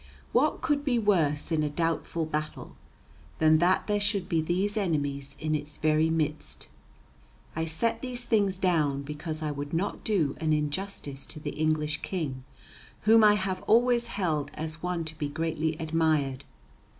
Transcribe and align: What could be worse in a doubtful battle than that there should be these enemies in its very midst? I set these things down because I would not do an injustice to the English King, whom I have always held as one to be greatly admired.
What 0.31 0.61
could 0.61 0.83
be 0.83 0.97
worse 0.97 1.51
in 1.51 1.61
a 1.61 1.69
doubtful 1.69 2.25
battle 2.25 2.75
than 3.37 3.59
that 3.59 3.85
there 3.85 3.99
should 3.99 4.27
be 4.27 4.41
these 4.41 4.75
enemies 4.75 5.35
in 5.39 5.53
its 5.53 5.77
very 5.77 6.09
midst? 6.09 6.67
I 7.55 7.65
set 7.65 8.01
these 8.01 8.23
things 8.25 8.57
down 8.57 9.03
because 9.03 9.43
I 9.43 9.51
would 9.51 9.73
not 9.75 10.03
do 10.03 10.35
an 10.41 10.53
injustice 10.53 11.27
to 11.27 11.39
the 11.39 11.51
English 11.51 12.01
King, 12.01 12.43
whom 13.01 13.23
I 13.23 13.35
have 13.35 13.61
always 13.67 14.07
held 14.07 14.49
as 14.55 14.81
one 14.81 15.05
to 15.05 15.15
be 15.15 15.29
greatly 15.29 15.75
admired. 15.77 16.45